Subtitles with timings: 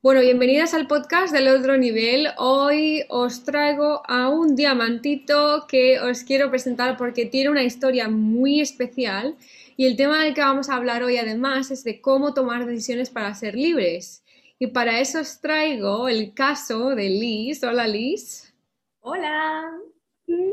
[0.00, 2.28] Bueno, bienvenidas al podcast del otro nivel.
[2.36, 8.60] Hoy os traigo a un diamantito que os quiero presentar porque tiene una historia muy
[8.60, 9.34] especial
[9.76, 13.10] y el tema del que vamos a hablar hoy además es de cómo tomar decisiones
[13.10, 14.22] para ser libres.
[14.60, 17.64] Y para eso os traigo el caso de Liz.
[17.64, 18.54] Hola Liz.
[19.00, 19.64] Hola.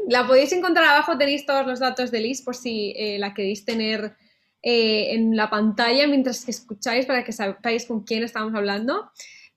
[0.07, 3.64] La podéis encontrar abajo, tenéis todos los datos de Liz por si eh, la queréis
[3.64, 4.16] tener
[4.64, 9.12] eh, en la pantalla mientras que escucháis para que sepáis con quién estamos hablando.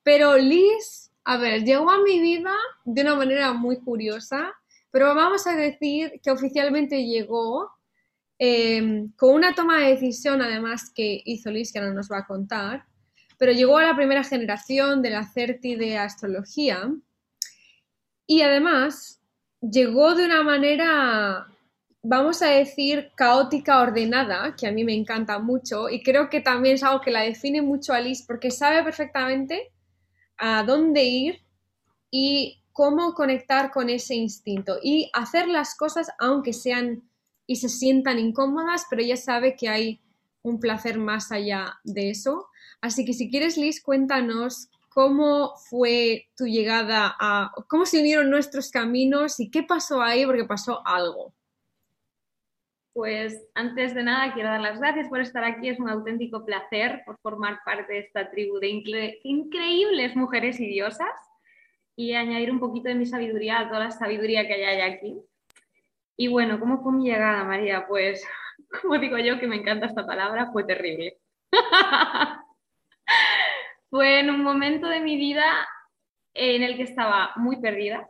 [0.08, 2.54] Pero Liz, a ver, llegó a mi vida
[2.86, 4.54] de una manera muy curiosa,
[4.90, 7.70] pero vamos a decir que oficialmente llegó
[8.38, 12.26] em, con una toma de decisión, además, que hizo Liz, que ahora nos va a
[12.26, 12.86] contar,
[13.36, 16.90] pero llegó a la primera generación de la CERTI de astrología
[18.26, 19.20] y además
[19.60, 21.48] llegó de una manera
[22.02, 26.76] vamos a decir, caótica ordenada, que a mí me encanta mucho y creo que también
[26.76, 29.70] es algo que la define mucho Alice porque sabe perfectamente
[30.38, 31.42] a dónde ir
[32.10, 37.02] y cómo conectar con ese instinto y hacer las cosas aunque sean
[37.46, 40.00] y se sientan incómodas, pero ella sabe que hay
[40.42, 42.46] un placer más allá de eso.
[42.80, 48.70] Así que si quieres, Liz, cuéntanos cómo fue tu llegada a, cómo se unieron nuestros
[48.70, 51.34] caminos y qué pasó ahí, porque pasó algo.
[52.98, 55.68] Pues antes de nada quiero dar las gracias por estar aquí.
[55.68, 61.12] Es un auténtico placer por formar parte de esta tribu de increíbles mujeres y diosas
[61.94, 65.16] y añadir un poquito de mi sabiduría a toda la sabiduría que hay aquí.
[66.16, 67.86] Y bueno, ¿cómo fue mi llegada, María?
[67.86, 68.26] Pues,
[68.82, 71.18] como digo yo, que me encanta esta palabra, fue terrible.
[73.90, 75.44] fue en un momento de mi vida
[76.34, 78.08] en el que estaba muy perdida.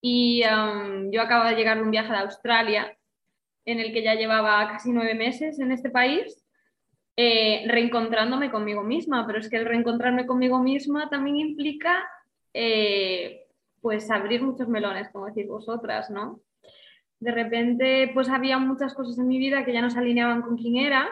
[0.00, 2.98] Y um, yo acabo de llegar de un viaje de Australia
[3.64, 6.44] en el que ya llevaba casi nueve meses en este país,
[7.16, 12.08] eh, reencontrándome conmigo misma, pero es que el reencontrarme conmigo misma también implica
[12.54, 13.46] eh,
[13.80, 16.40] pues abrir muchos melones, como decís vosotras, ¿no?
[17.20, 20.56] De repente pues había muchas cosas en mi vida que ya no se alineaban con
[20.56, 21.08] quién era.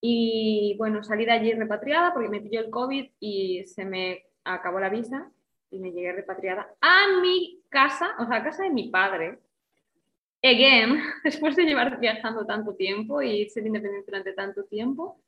[0.00, 4.80] Y bueno, salí de allí repatriada porque me pilló el COVID y se me acabó
[4.80, 5.30] la visa
[5.70, 9.38] y me llegué repatriada a mi casa, o sea, a casa de mi padre,
[10.44, 15.18] again, después de llevar viajando tanto tiempo y ser independiente durante tanto tiempo,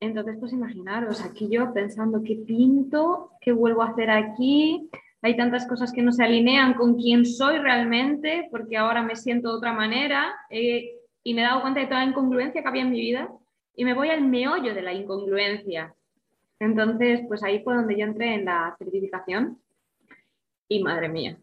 [0.00, 4.90] entonces pues imaginaros, aquí yo pensando qué pinto, qué vuelvo a hacer aquí,
[5.22, 9.50] hay tantas cosas que no se alinean con quién soy realmente, porque ahora me siento
[9.50, 12.82] de otra manera eh, y me he dado cuenta de toda la incongruencia que había
[12.82, 13.30] en mi vida
[13.74, 15.94] y me voy al meollo de la incongruencia.
[16.60, 19.58] Entonces, pues ahí fue donde yo entré en la certificación
[20.68, 21.38] y madre mía,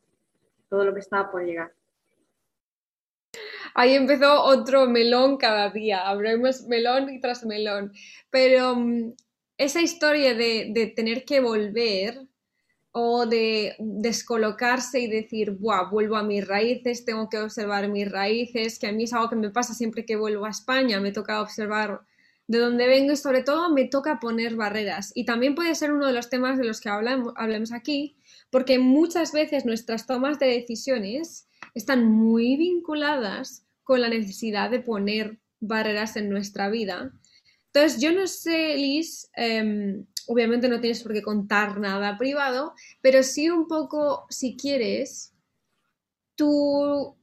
[0.69, 1.71] todo lo que estaba por llegar
[3.73, 7.93] ahí empezó otro melón cada día, abrimos melón y tras melón.
[8.29, 9.13] Pero mm,
[9.57, 12.19] esa historia de, tener que volver
[12.91, 18.79] o de descolocarse y decir, Buah, vuelvo a mis raíces, tengo que observar mis raíces,
[18.79, 21.41] que a mí es algo que me pasa siempre que vuelvo a España, me toca
[21.41, 22.01] observar
[22.47, 25.11] de dónde vengo y sobre todo me toca poner barreras.
[25.15, 28.17] Y también puede ser uno de los temas de los que hablamos, hablemos aquí,
[28.49, 35.39] porque muchas veces nuestras tomas de decisiones están muy vinculadas con la necesidad de poner
[35.59, 37.13] barreras en nuestra vida.
[37.73, 43.23] Entonces, yo no sé, Liz, em, obviamente no tienes por qué contar nada privado, pero
[43.23, 45.33] sí un poco, si quieres,
[46.35, 47.15] tu,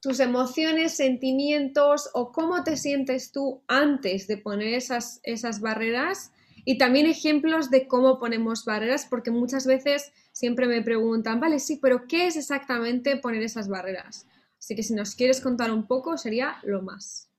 [0.00, 6.32] tus emociones, sentimientos o cómo te sientes tú antes de poner esas, esas barreras
[6.64, 11.78] y también ejemplos de cómo ponemos barreras, porque muchas veces siempre me preguntan, vale, sí,
[11.80, 14.26] pero ¿qué es exactamente poner esas barreras?
[14.58, 17.30] Así que si nos quieres contar un poco, sería lo más.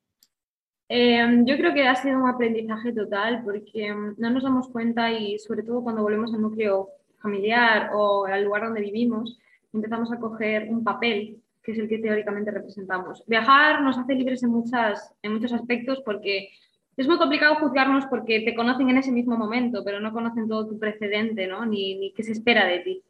[0.88, 5.12] Em, yo creo que ha sido un aprendizaje total porque em, no nos damos cuenta
[5.12, 6.90] y sobre todo cuando volvemos al núcleo
[7.22, 9.40] familiar o al lugar donde vivimos,
[9.72, 13.24] empezamos a coger un papel que es el que teóricamente representamos.
[13.28, 16.50] Viajar nos hace libres en, muchas, en muchos aspectos porque
[16.98, 20.68] es muy complicado juzgarnos porque te conocen en ese mismo momento, pero no conocen todo
[20.68, 21.66] tu precedente, ¿no?
[21.66, 23.04] Ni, ni qué se espera de ti.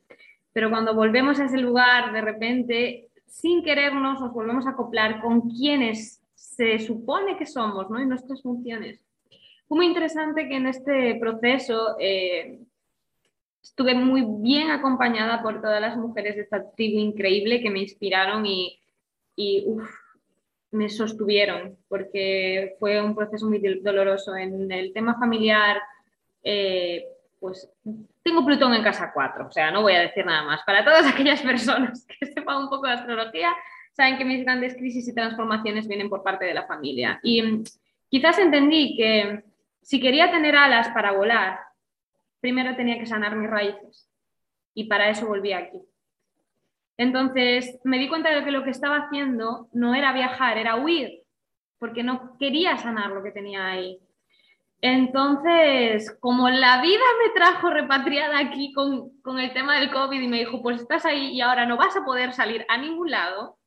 [0.54, 5.50] Pero cuando volvemos a ese lugar, de repente sin querernos nos volvemos a acoplar con
[5.50, 8.00] quienes se supone que somos ¿no?
[8.00, 9.00] y nuestras funciones.
[9.68, 12.60] Fue muy interesante que en este proceso eh,
[13.64, 18.46] estuve muy bien acompañada por todas las mujeres de esta tribu increíble que me inspiraron
[18.46, 18.78] y,
[19.38, 19.66] y
[20.72, 24.36] me sostuvieron, porque fue un proceso muy doloroso.
[24.36, 25.82] En el tema familiar,
[26.44, 27.06] eh,
[27.40, 27.70] pues
[28.24, 30.62] tengo Plutón en casa 4, o sea, no voy a decir nada más.
[30.64, 33.54] Para todas aquellas personas que sepan un poco de astrología,
[33.94, 37.20] saben que mis grandes crisis y transformaciones vienen por parte de la familia.
[37.24, 37.64] Y mm,
[38.10, 39.44] quizás entendí que
[39.82, 41.60] si quería tener alas para volar,
[42.40, 44.08] primero tenía que sanar mis raíces.
[44.74, 45.82] Y para eso volví aquí.
[47.02, 51.24] Entonces me di cuenta de que lo que estaba haciendo no era viajar, era huir,
[51.80, 53.98] porque no quería sanar lo que tenía ahí.
[54.82, 60.28] Entonces, como la vida me trajo repatriada aquí con, con, el tema del COVID y
[60.28, 63.58] me dijo, pues estás ahí y ahora no vas a poder salir a ningún lado,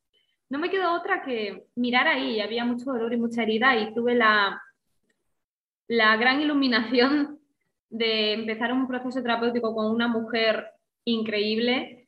[0.47, 2.39] no me quedó otra que mirar ahí.
[2.39, 4.61] Había mucho dolor y mucha herida y tuve la,
[5.89, 7.37] la gran iluminación
[7.89, 10.67] de empezar un proceso terapéutico con una mujer
[11.03, 12.04] increíble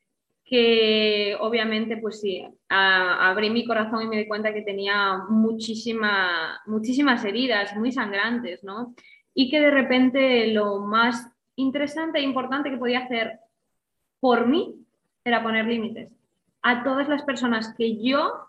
[0.47, 7.25] que obviamente pues sí, abrí mi corazón y me di cuenta que tenía muchísima, muchísimas
[7.25, 8.95] heridas muy sangrantes, ¿no?
[9.33, 11.27] Y que de repente lo más
[11.57, 13.39] interesante e importante que podía hacer
[14.21, 14.75] por mí
[15.25, 16.13] era poner límites
[16.61, 18.47] a todas las personas que yo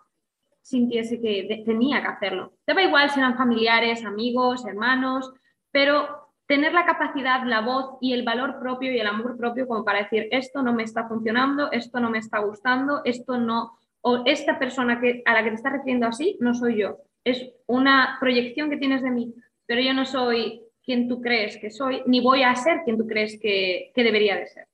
[0.63, 2.53] sintiese que tenía que hacerlo.
[2.65, 5.33] Daba igual si eran familiares, amigos, hermanos,
[5.73, 9.85] pero tener la capacidad, la voz y el valor propio y el amor propio como
[9.85, 14.23] para decir esto no me está funcionando, esto no me está gustando, esto no, o
[14.25, 16.97] esta persona que, a la que te estás refiriendo así no soy yo.
[17.23, 19.35] Es una proyección que tienes de mí,
[19.67, 23.07] pero yo no soy quien tú crees que soy, ni voy a ser quien tú
[23.07, 24.67] crees que, debería de ser.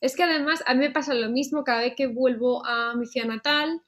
[0.00, 3.06] Es que además a mí me pasa lo mismo cada vez que vuelvo a mi
[3.06, 3.80] ciudad natal.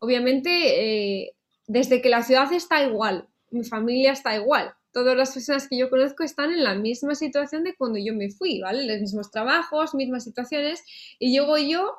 [0.00, 1.32] Obviamente, eh,
[1.66, 5.90] desde que la ciudad está igual, mi familia está igual, todas las personas que yo
[5.90, 8.86] conozco están en la misma situación de cuando yo me fui, ¿vale?
[8.86, 10.82] Los mismos trabajos, mismas situaciones,
[11.18, 11.94] y llego yo,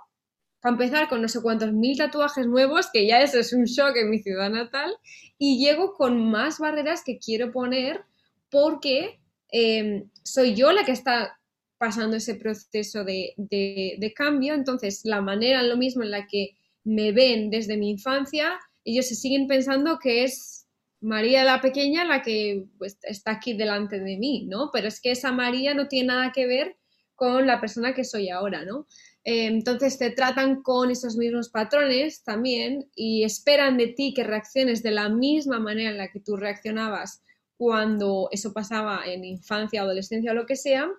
[0.62, 3.96] para empezar, con no sé cuántos mil tatuajes nuevos, que ya eso es un shock
[3.96, 4.96] en mi ciudad natal,
[5.38, 8.02] y llego con más barreras que quiero poner
[8.50, 11.40] porque em, soy yo la que está
[11.78, 17.12] pasando ese proceso de, de cambio, entonces la manera, lo mismo en la que me
[17.12, 20.61] ven desde mi infancia, ellos se siguen pensando que es
[21.02, 24.70] María la pequeña la que pues, está aquí delante de mí, ¿no?
[24.72, 26.78] Pero es que esa María no tiene nada que ver
[27.16, 28.88] con la persona que soy ahora, ¿no?
[29.24, 34.82] Eh, entonces te tratan con esos mismos patrones también y esperan de ti que reacciones
[34.82, 37.22] de la misma manera en la que tú reaccionabas
[37.58, 40.90] cuando eso pasaba en infancia, adolescencia o lo que sea,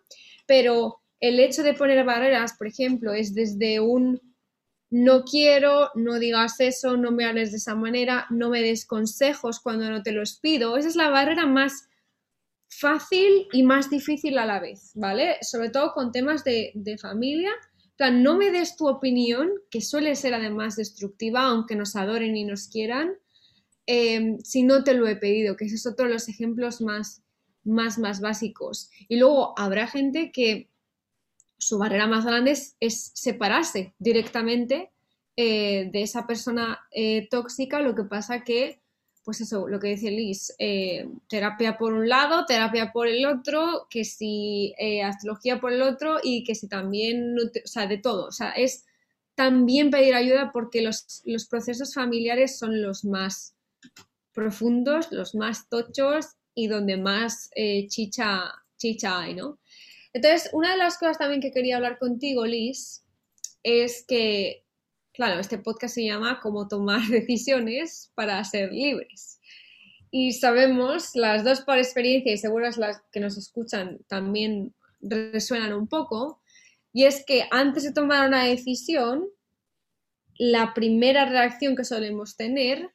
[0.46, 4.31] pero el hecho de poner barreras, por ejemplo, es desde un
[4.92, 9.58] no quiero, no digas eso, no me hables de esa manera, no me des consejos
[9.58, 10.76] cuando no te los pido.
[10.76, 11.88] Esa es la barrera más
[12.68, 15.38] fácil y más difícil a la vez, ¿vale?
[15.40, 17.52] Sobre todo con temas de, familia.
[17.98, 22.44] O no me des tu opinión, que suele ser además destructiva, aunque nos adoren y
[22.44, 23.14] nos quieran,
[23.86, 27.22] em, si no te lo he pedido, que ese es otro de los ejemplos más,
[27.64, 28.90] más, más básicos.
[29.08, 30.68] Y luego habrá gente que
[31.62, 32.50] su barrera más grande
[32.80, 34.90] es, separarse directamente
[35.36, 38.80] eh, de esa persona eh, tóxica, lo que pasa que,
[39.24, 43.86] pues eso, lo que dice Liz, eh, terapia por un lado, terapia por el otro,
[43.88, 44.74] que si
[45.04, 48.84] astrología por el otro y que si también, o sea, de todo, o sea, es
[49.36, 53.54] también pedir ayuda porque los, los procesos familiares son los más
[54.32, 56.26] profundos, los más tochos
[56.56, 57.50] y donde más
[57.88, 59.58] chicha, chicha hay, ¿no?
[60.12, 63.04] Entonces, una de las cosas también que quería hablar contigo, Liz,
[63.62, 64.64] es que,
[65.12, 69.40] claro, este podcast se llama Cómo tomar decisiones para ser libres.
[70.10, 75.88] Y sabemos, las dos por experiencia y seguras las que nos escuchan también resuenan un
[75.88, 76.42] poco,
[76.92, 79.26] y es que antes de tomar una decisión,
[80.36, 82.90] la primera reacción que solemos tener,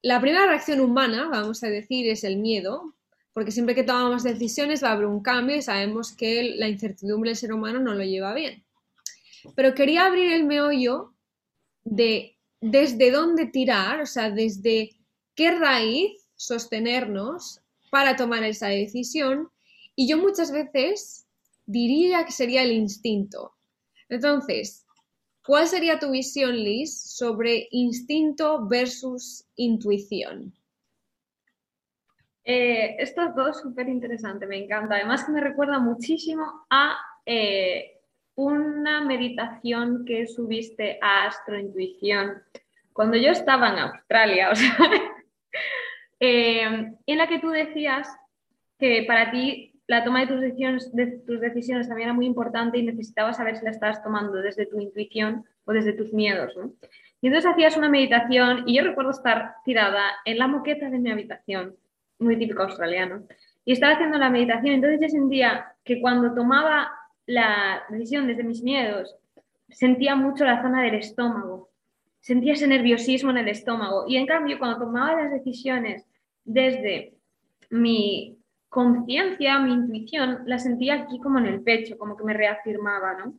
[0.00, 2.95] la primera reacción humana, vamos a decir, es el miedo,
[3.36, 7.28] porque siempre que tomamos decisiones va a haber un cambio y sabemos que la incertidumbre
[7.28, 8.64] del ser humano no lo lleva bien.
[9.54, 11.12] Pero quería abrir el meollo
[11.84, 14.96] de desde dónde tirar, o sea, desde
[15.34, 19.50] qué raíz sostenernos para tomar esa decisión.
[19.94, 21.26] Y yo muchas veces
[21.66, 23.52] diría que sería el instinto.
[24.08, 24.86] Entonces,
[25.44, 30.54] ¿cuál sería tu visión, Liz, sobre instinto versus intuición?
[32.48, 34.94] Eh, estos dos, súper interesante, me encanta.
[34.94, 37.98] Además me recuerda muchísimo a eh,
[38.36, 42.40] una meditación que subiste a Astrointuición
[42.92, 44.50] cuando yo estaba en Australia,
[46.20, 48.08] eh, en la que tú decías
[48.78, 52.78] que para ti la toma de tus, decisiones, de tus decisiones también era muy importante
[52.78, 56.54] y necesitabas saber si la estabas tomando desde tu intuición o desde tus miedos.
[57.20, 61.10] Y entonces hacías una meditación y yo recuerdo estar tirada en la moqueta de mi
[61.10, 61.76] habitación
[62.18, 63.24] muy típico australiano.
[63.64, 66.90] Y estaba haciendo la meditación, entonces yo sentía que cuando tomaba
[67.26, 69.16] la decisión desde mis miedos,
[69.68, 71.70] sentía mucho la zona del estómago,
[72.20, 74.04] sentía ese nerviosismo en el estómago.
[74.06, 76.06] Y en cambio, cuando tomaba las decisiones
[76.44, 77.14] desde
[77.70, 83.14] mi conciencia, mi intuición, la sentía aquí como en el pecho, como que me reafirmaba,
[83.14, 83.34] ¿no?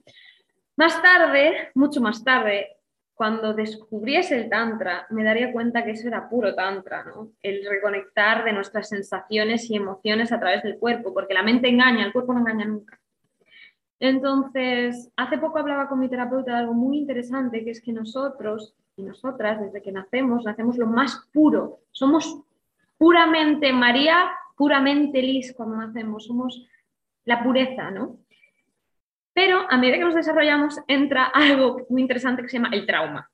[0.75, 2.76] Más tarde, mucho más tarde,
[3.17, 7.31] cuando descubriese el tantra, me daría cuenta que eso era puro tantra, ¿no?
[7.41, 12.05] El reconectar de nuestras sensaciones y emociones a través del cuerpo, porque la mente engaña,
[12.05, 12.99] el cuerpo no engaña nunca.
[13.99, 18.75] Entonces, hace poco hablaba con mi terapeuta de algo muy interesante, que es que nosotros
[18.95, 21.79] y nosotras, desde que nacemos, nacemos lo más puro.
[21.91, 22.39] Somos
[22.99, 26.67] puramente María, puramente Liz cuando nacemos, somos
[27.25, 28.17] la pureza, ¿no?
[29.37, 33.29] Pero a medida que nos desarrollamos entra algo muy interesante que se llama el trauma.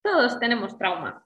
[0.00, 1.22] Todos tenemos trauma.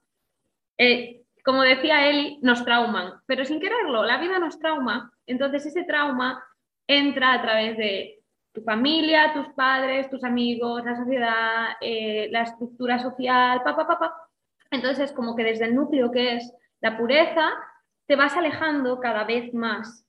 [0.77, 5.09] Eh, como decía él, nos trauman, pero sin quererlo, la vida nos trauma.
[5.25, 6.43] Entonces ese trauma
[6.85, 8.19] entra a través de
[8.51, 14.13] tu familia, tus padres, tus amigos, la sociedad, eh, la estructura social, pa, pa, pa,
[14.69, 17.53] Entonces, como que desde el núcleo que es la pureza,
[18.05, 20.02] te vas alejando cada vez más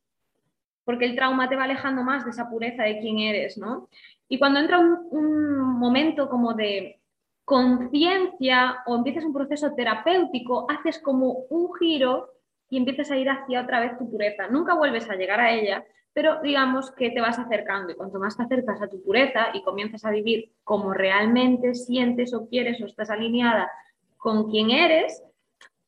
[0.84, 3.88] porque el trauma te va alejando más de esa pureza de quién eres, ¿no?
[4.28, 7.00] Y cuando entra un, momento como de
[7.44, 12.30] conciencia o empiezas un proceso terapéutico, haces como un giro
[12.70, 14.48] y empiezas a ir hacia otra vez tu pureza.
[14.48, 18.36] Nunca vuelves a llegar a ella, pero digamos que te vas acercando y cuanto más
[18.36, 22.86] te acercas a tu pureza y comienzas a vivir como realmente sientes o quieres o
[22.86, 23.70] estás alineada
[24.16, 25.22] con quién eres,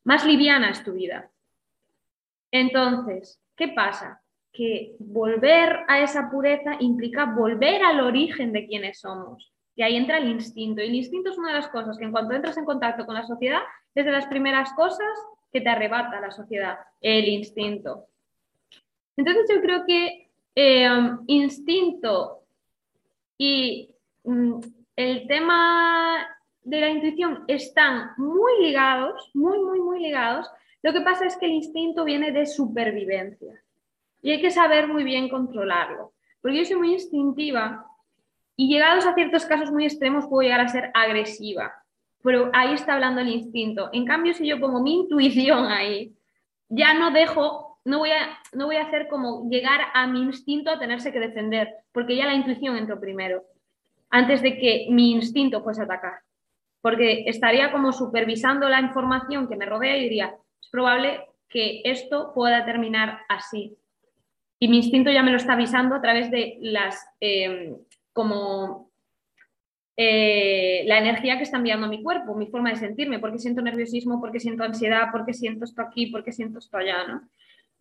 [0.05, 1.31] más liviana es tu vida.
[2.51, 4.21] Entonces, ¿qué pasa?
[4.57, 9.53] Que volver a esa pureza implica volver al origen de quienes somos.
[9.75, 10.81] Y ahí entra el instinto.
[10.81, 13.15] Y el instinto es una de las cosas que en cuanto entras en contacto con
[13.15, 13.61] la sociedad,
[13.95, 15.09] es de las primeras cosas
[15.53, 18.07] que te arrebata la sociedad, el instinto.
[19.17, 20.89] Entonces yo creo que eh,
[21.27, 22.43] instinto
[23.39, 23.91] y
[24.25, 24.61] mm,
[24.97, 26.27] el tema
[26.63, 30.51] de la intuición están muy ligados, muy, muy, muy ligados.
[30.83, 33.63] Lo que pasa es que el instinto viene de supervivencia.
[34.23, 36.13] Y hay que saber muy bien controlarlo.
[36.41, 37.87] Porque yo soy muy instintiva
[38.57, 41.73] y llegados a ciertos casos muy extremos puedo llegar a ser agresiva.
[42.23, 43.91] Pero ahí está hablando el instinto.
[43.93, 46.17] En cambio, si yo pongo mi intuición ahí,
[46.69, 50.71] ya no dejo, no voy a, no voy a hacer como llegar a mi instinto
[50.71, 53.45] a tenerse que defender, porque ya la intuición entró primero,
[54.11, 56.21] antes de que mi instinto fuese a atacar.
[56.81, 62.33] Porque estaría como supervisando la información que me rodea y diría, es probable que esto
[62.35, 63.77] pueda terminar así.
[64.59, 67.77] Y mi instinto ya me lo está avisando a través de las, em,
[68.13, 68.91] como
[69.97, 73.63] eh, la energía que está enviando a mi cuerpo, mi forma de sentirme, porque siento
[73.63, 77.29] nerviosismo, porque siento ansiedad, porque siento esto aquí, porque siento esto allá, ¿no?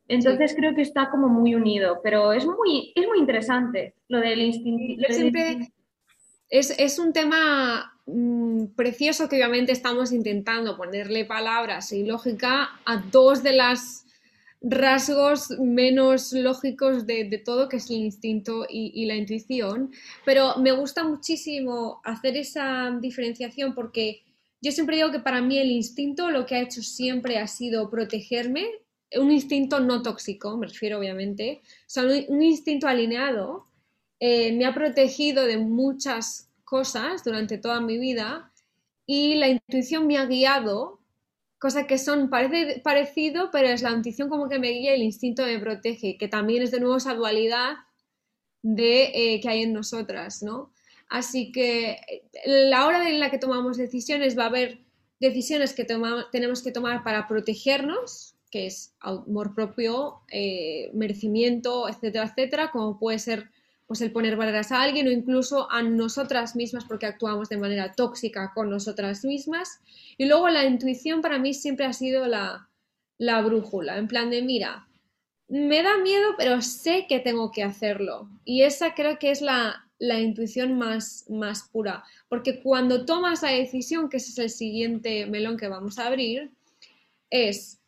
[0.08, 4.40] Entonces creo que está como muy unido, pero es muy, es muy interesante lo del
[4.40, 5.04] instinto.
[6.50, 12.98] es, es, un tema mm, precioso que obviamente estamos intentando ponerle palabras y lógica a
[12.98, 14.05] dos de las
[14.68, 19.92] rasgos menos lógicos de, todo, que es el instinto y, la intuición,
[20.26, 24.24] pero me gusta muchísimo hacer esa diferenciación porque
[24.62, 27.90] yo siempre digo que para mí el instinto lo que ha hecho siempre ha sido
[27.92, 28.66] protegerme,
[29.16, 31.62] un instinto no tóxico, me refiero obviamente,
[31.96, 33.68] o un instinto alineado,
[34.20, 38.52] eh, me ha protegido de muchas cosas durante toda mi vida
[39.06, 40.95] y la intuición me ha guiado
[41.66, 45.02] cosa que son, parece parecido, pero es la intuición como que me guía y el
[45.02, 47.78] instinto me protege, que también es de nuevo esa dualidad
[48.62, 50.72] de, eh, que hay en nosotras, ¿no?
[51.10, 54.78] Así que eh, la hora en la que tomamos decisiones va a haber
[55.20, 55.88] decisiones que
[56.32, 63.18] tenemos que tomar para protegernos, que es amor propio, eh, merecimiento, etcétera, etcétera, como puede
[63.18, 63.50] ser
[63.88, 67.94] pues el poner barreras a alguien o incluso a nosotras mismas porque actuamos de manera
[67.94, 69.80] tóxica con nosotras mismas.
[70.18, 72.70] Y luego la intuición para mí siempre ha sido la,
[73.18, 74.88] la brújula, en plan de, mira,
[75.48, 78.30] me da miedo, pero sé que tengo que hacerlo.
[78.44, 83.52] Y esa creo que es la, la intuición más, más pura, porque cuando tomas la
[83.52, 86.52] decisión, que ese es el siguiente melón que vamos a abrir,
[87.30, 87.80] es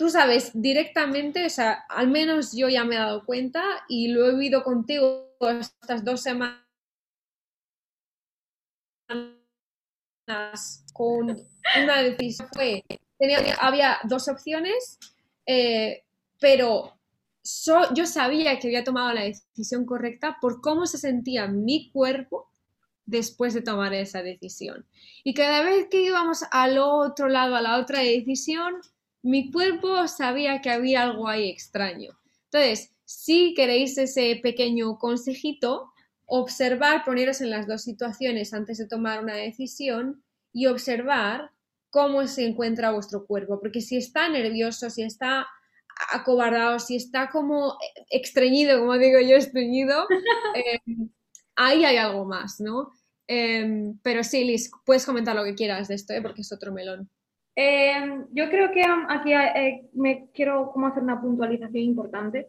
[0.00, 4.24] tú sabes directamente, o sea, al menos yo ya me he dado cuenta y lo
[4.24, 6.56] he vivido contigo estas dos semanas
[10.94, 11.36] con
[11.82, 12.82] una decisión fue,
[13.60, 14.98] había dos opciones,
[15.44, 16.02] eh,
[16.40, 16.98] pero
[17.94, 22.48] yo sabía que había tomado la decisión correcta por cómo se sentía mi cuerpo
[23.04, 24.86] después de tomar esa decisión.
[25.24, 28.80] Y cada vez que íbamos al otro lado, a la otra decisión,
[29.22, 32.18] mi cuerpo sabía que había algo ahí extraño.
[32.44, 35.92] Entonces, si queréis ese pequeño consejito,
[36.26, 40.22] observar, poneros en las dos situaciones antes de tomar una decisión
[40.52, 41.50] y observar
[41.90, 45.46] cómo se encuentra vuestro cuerpo, porque si está nervioso, si está
[46.12, 47.76] acobardado, si está como
[48.08, 50.06] extrañido, como digo yo, estreñido,
[50.54, 51.10] em,
[51.56, 52.92] ahí hay algo más, ¿no?
[53.26, 56.22] Em, pero sí, Liz, puedes comentar lo que quieras de esto, ¿eh?
[56.22, 57.10] porque es otro melón.
[57.62, 62.46] Em, yo creo que aquí eh, me quiero como hacer una puntualización importante,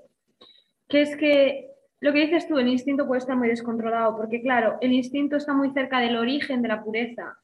[0.88, 1.68] que es que
[2.00, 5.54] lo que dices tú, el instinto puede estar muy descontrolado, porque claro, el instinto está
[5.54, 7.38] muy cerca del origen de la pureza.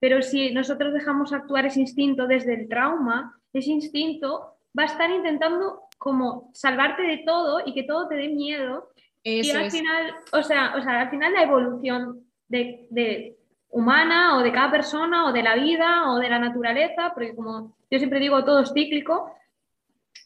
[0.00, 5.10] Pero si nosotros dejamos actuar ese instinto desde el trauma, ese instinto va a estar
[5.10, 8.88] intentando como salvarte de todo y que todo te dé miedo.
[9.22, 13.36] y al final, o sea, o sea, al final la evolución de, de,
[13.74, 17.76] humana o de cada persona o de la vida o de la naturaleza, porque como
[17.90, 19.34] yo siempre digo, todo es cíclico,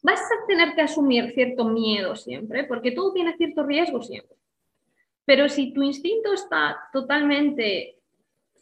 [0.02, 4.36] vas a tener que asumir cierto miedo siempre, porque todo tiene cierto riesgo siempre.
[5.24, 7.98] Pero si tu instinto está totalmente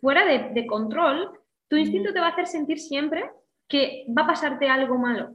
[0.00, 1.32] fuera de, control,
[1.68, 3.28] tu instinto te va a hacer sentir siempre
[3.68, 5.34] que va a pasarte algo malo.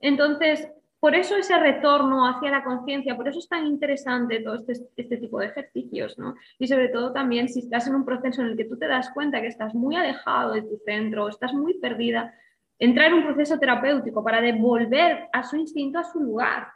[0.00, 0.68] Entonces,
[1.04, 5.18] por eso ese retorno hacia la conciencia, por eso es tan interesante todo este, este,
[5.18, 6.34] tipo de ejercicios, ¿no?
[6.58, 9.10] Y sobre todo también si estás en un proceso en el que tú te das
[9.10, 12.32] cuenta que estás muy alejado de tu centro, estás muy perdida,
[12.78, 16.68] entrar en un proceso terapéutico para devolver a su instinto a su lugar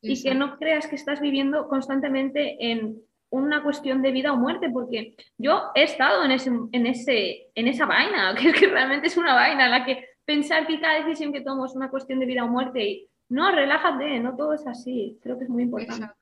[0.00, 4.70] y que no creas que estás viviendo constantemente en una cuestión de vida o muerte,
[4.70, 9.18] porque yo he estado en, ese, en, ese, en esa vaina, que, que realmente es
[9.18, 12.24] una vaina en la que pensar que cada decisión que tomo es una cuestión de
[12.24, 16.14] vida o muerte y no, relájate, no todo es así, creo que es muy importante.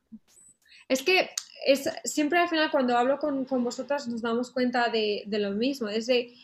[0.89, 1.31] Es que
[1.67, 5.53] es, siempre al final cuando hablo con, con vosotras nos damos cuenta de, de lo
[5.53, 6.35] mismo, es de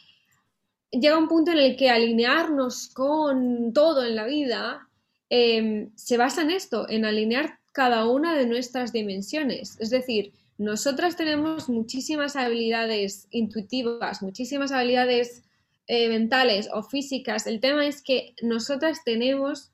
[0.91, 4.89] llega un punto en el que alinearnos con todo en la vida
[5.29, 9.77] em, se basa en esto, en alinear cada una de nuestras dimensiones.
[9.81, 15.45] Es decir, nosotras tenemos muchísimas habilidades intuitivas, muchísimas habilidades
[15.87, 17.47] eh, mentales o físicas.
[17.47, 19.71] El tema es que nosotras tenemos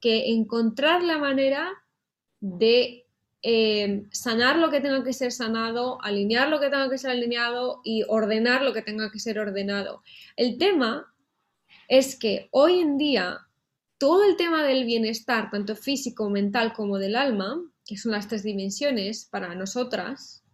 [0.00, 1.70] que encontrar la manera
[2.40, 3.06] de
[3.42, 7.80] eh, sanar lo que tenga que ser sanado, alinear lo que tenga que ser alineado
[7.84, 10.02] y ordenar lo que tenga que ser ordenado.
[10.36, 11.12] El tema
[11.88, 13.38] es que hoy en día
[13.98, 18.44] todo el tema del bienestar, tanto físico, mental como del alma, que son las tres
[18.44, 20.44] dimensiones para nosotras,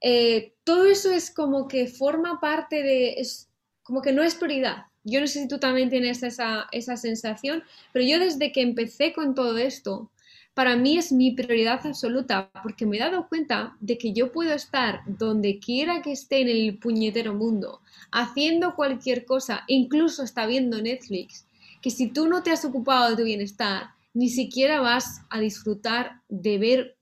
[0.00, 3.50] eh, todo eso es como que forma parte de, es
[3.82, 4.86] como que no es prioridad.
[5.04, 7.62] Yo no sé si tú también tienes esa, esa sensación,
[7.92, 10.10] pero yo desde que empecé con todo esto,
[10.54, 14.52] para mí es mi prioridad absoluta porque me he dado cuenta de que yo puedo
[14.52, 20.80] estar donde quiera que esté en el puñetero mundo, haciendo cualquier cosa, incluso está viendo
[20.82, 21.46] Netflix,
[21.80, 26.20] que si tú no te has ocupado de tu bienestar, ni siquiera vas a disfrutar
[26.28, 26.96] de ver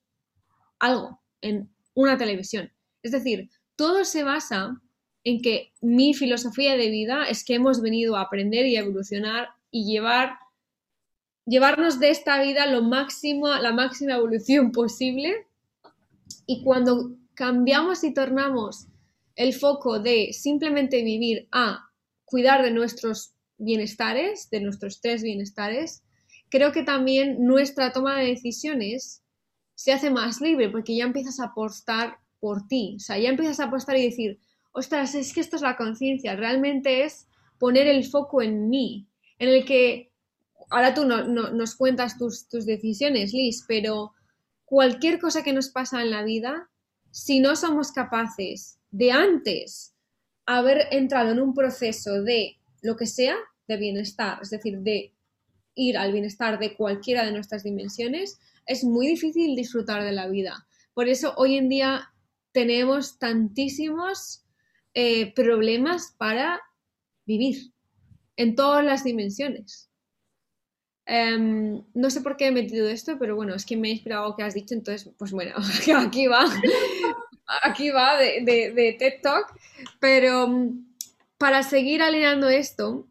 [0.78, 2.70] algo en una televisión.
[3.02, 4.80] Es decir, todo se basa
[5.24, 9.50] en que mi filosofía de vida es que hemos venido a aprender y a evolucionar
[9.70, 10.38] y llevar
[11.46, 15.46] llevarnos de esta vida lo máximo, la máxima evolución posible.
[16.46, 18.86] Y cuando cambiamos y tornamos
[19.34, 21.90] el foco de simplemente vivir a
[22.24, 26.02] cuidar de nuestros bienestares, de nuestros tres bienestares,
[26.50, 29.22] creo que también nuestra toma de decisiones
[29.74, 33.60] se hace más libre porque ya empiezas a apostar por ti, o sea, ya empiezas
[33.60, 34.38] a apostar y decir,
[34.72, 37.28] ostras, es que esto es la conciencia, realmente es
[37.58, 39.06] poner el foco en mí,
[39.38, 40.10] en el que
[40.70, 44.12] ahora tú no, nos cuentas tus, decisiones, Liz, pero
[44.64, 46.70] cualquier cosa que nos pasa en la vida,
[47.10, 49.94] si no somos capaces de antes
[50.46, 53.36] haber entrado en un proceso de lo que sea,
[53.68, 55.12] de bienestar, es decir, de
[55.74, 60.66] ir al bienestar de cualquiera de nuestras dimensiones, es muy difícil disfrutar de la vida.
[60.94, 62.12] Por eso hoy en día
[62.52, 64.39] tenemos tantísimos
[64.94, 66.60] eh, problemas para
[67.26, 67.72] vivir
[68.36, 69.90] en todas las dimensiones.
[71.06, 74.28] Em, no sé por qué he metido esto, pero bueno, es que me ha inspirado
[74.28, 75.54] lo que has dicho, entonces, pues bueno,
[75.96, 76.46] aquí va,
[77.62, 79.46] aquí va de, de, TED Talk.
[79.98, 80.86] Pero mm,
[81.36, 83.08] para seguir alineando esto,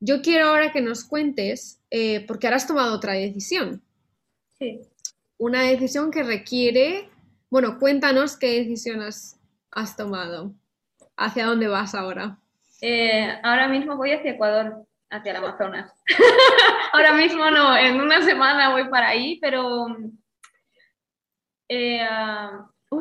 [0.00, 3.82] yo quiero ahora que nos cuentes, eh, porque ahora has tomado otra decisión.
[4.58, 4.80] Sí.
[5.38, 7.08] Una decisión que requiere,
[7.50, 9.38] bueno, cuéntanos qué decisión has,
[9.96, 10.54] tomado.
[11.16, 12.38] ¿Hacia dónde vas ahora?
[12.80, 15.92] Eh, ahora mismo voy hacia Ecuador hacia el Amazonas.
[16.92, 19.86] Ahora mismo no, en una semana voy para ahí, pero
[21.68, 22.06] eh,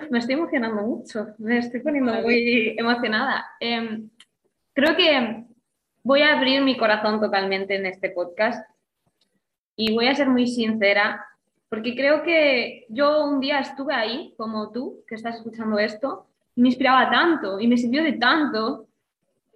[0.10, 3.45] me estoy emocionando mucho, me estoy poniendo muy emocionada.
[3.60, 4.10] Em,
[4.73, 5.45] creo que
[6.04, 8.67] voy a abrir mi corazón totalmente en este podcast
[9.75, 11.25] y voy a ser muy sincera,
[11.69, 16.69] porque creo que yo un día estuve ahí, como tú, que estás escuchando esto, me
[16.69, 18.87] inspiraba tanto y me sirvió de tanto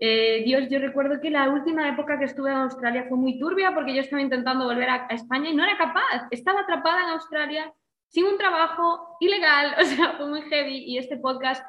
[0.01, 3.73] Eh, Dios, yo recuerdo que la última época que estuve en Australia fue muy turbia
[3.75, 6.27] porque yo estaba intentando volver a, España y no era capaz.
[6.31, 7.73] Estaba atrapada en Australia
[8.07, 11.63] sin un trabajo ilegal, o sea, fue muy heavy y este podcast,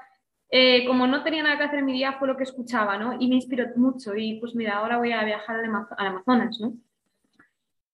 [0.49, 3.17] eh, como no tenía nada que hacer en mi día, fue lo que escuchaba, ¿no?
[3.19, 6.75] Y me inspiró mucho y pues mira, ahora voy a viajar al Amazonas, ¿no?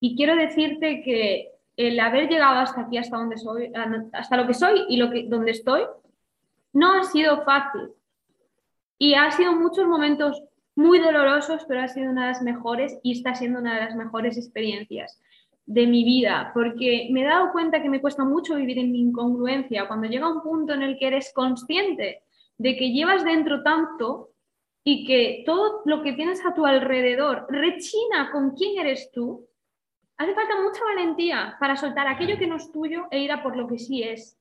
[0.00, 3.72] Y quiero decirte que el haber llegado hasta aquí, hasta donde soy,
[4.12, 5.82] hasta lo que soy y lo que, donde estoy,
[6.76, 7.88] no ha sido fácil.
[8.98, 10.42] Y ha sido muchos momentos
[10.74, 13.96] muy dolorosos, pero ha sido una de las mejores y está siendo una de las
[13.96, 15.18] mejores experiencias
[15.64, 19.00] de mi vida, porque me he dado cuenta que me cuesta mucho vivir en mi
[19.00, 19.88] incongruencia.
[19.88, 22.22] Cuando llega un punto en el que eres consciente
[22.58, 24.32] de que llevas dentro tanto
[24.84, 29.48] y que todo lo que tienes a tu alrededor rechina con quién eres tú,
[30.18, 33.56] hace falta mucha valentía para soltar aquello que no es tuyo e ir a por
[33.56, 34.38] lo que sí es.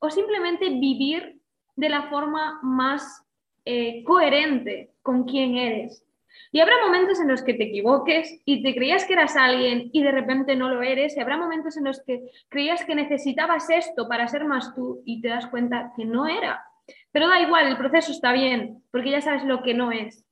[0.00, 1.41] O simplemente vivir
[1.76, 3.24] de la forma más
[3.64, 6.04] eh, coherente con quién eres.
[6.50, 10.02] Y habrá momentos en los que te equivoques y te creías que eras alguien y
[10.02, 11.16] de repente no lo eres.
[11.16, 15.20] Y habrá momentos en los que creías que necesitabas esto para ser más tú y
[15.20, 16.64] te das cuenta que no era.
[17.10, 20.26] Pero da igual, el proceso está bien, porque ya sabes lo que no es.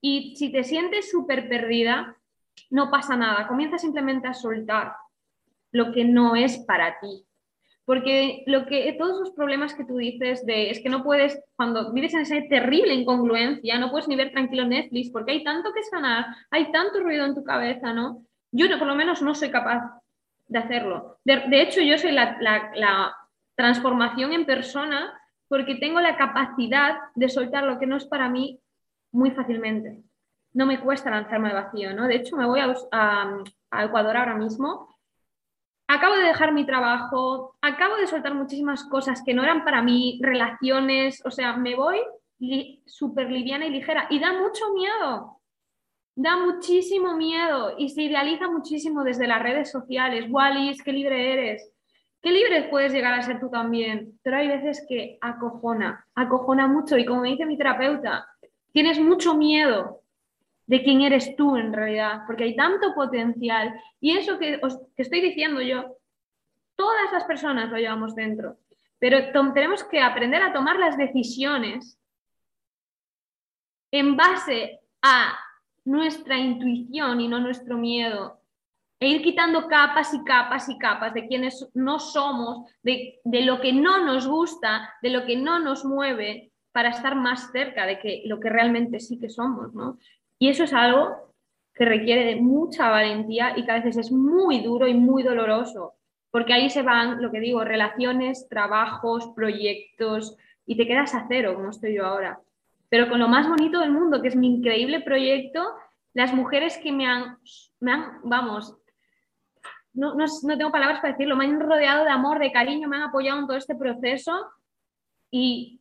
[0.00, 2.16] Y si te sientes súper perdida,
[2.70, 3.46] no pasa nada.
[3.46, 4.94] Comienza simplemente a soltar
[5.70, 7.24] lo que no es para ti.
[7.84, 11.92] Porque lo que, todos los problemas que tú dices de es que no puedes, cuando
[11.92, 15.82] vives en esa terrible incongruencia, no puedes ni ver tranquilo Netflix porque hay tanto que
[15.82, 18.24] sanar, hay tanto ruido en tu cabeza, ¿no?
[18.52, 19.82] Yo no, por lo menos no soy capaz
[20.46, 21.18] de hacerlo.
[21.24, 23.16] De, hecho, yo soy la, la
[23.56, 25.18] transformación en persona
[25.48, 28.60] porque tengo la capacidad de soltar lo que no es para mí
[29.10, 30.02] muy fácilmente.
[30.54, 32.06] No me cuesta lanzarme al vacío, ¿no?
[32.06, 32.74] De hecho, me voy a,
[33.70, 34.91] a Ecuador ahora mismo
[35.86, 40.18] acabo de dejar mi trabajo, acabo de soltar muchísimas cosas que no eran para mí,
[40.22, 41.98] relaciones, o sea, me voy
[42.86, 45.40] súper liviana y ligera y da mucho miedo,
[46.14, 50.26] da muchísimo miedo y se idealiza muchísimo desde las redes sociales.
[50.28, 51.72] Wallis, qué libre eres.
[52.20, 56.96] Qué libre puedes llegar a ser tú también, pero hay veces que acojona, acojona mucho
[56.96, 58.28] y como me dice mi terapeuta,
[58.72, 60.01] tienes mucho miedo
[60.66, 63.74] de quién eres tú en realidad, porque hay tanto potencial.
[64.00, 65.96] Y eso que, os, estoy diciendo yo,
[66.76, 68.58] todas las personas lo llevamos dentro,
[68.98, 71.98] pero tenemos que aprender a tomar las decisiones
[73.90, 75.38] en base a
[75.84, 78.38] nuestra intuición y no nuestro miedo.
[79.00, 83.60] E ir quitando capas y capas y capas de quienes no somos, de, de lo
[83.60, 87.98] que no nos gusta, de lo que no nos mueve, para estar más cerca de
[87.98, 89.98] que lo que realmente sí que somos, ¿no?
[90.42, 91.32] Y eso es algo
[91.72, 95.94] que requiere de mucha valentía y que a veces es muy duro y muy doloroso,
[96.32, 101.54] porque ahí se van, lo que digo, relaciones, trabajos, proyectos, y te quedas a cero,
[101.54, 102.40] como estoy yo ahora.
[102.88, 105.64] Pero con lo más bonito del mundo, que es mi increíble proyecto,
[106.12, 107.38] las mujeres que me han,
[107.78, 108.76] me han vamos,
[109.92, 112.96] no, no, no, tengo palabras para decirlo, me han rodeado de amor, de cariño, me
[112.96, 114.50] han apoyado en todo este proceso
[115.30, 115.80] y,